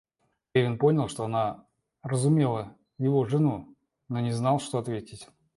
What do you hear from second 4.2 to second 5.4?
знал, что ответить.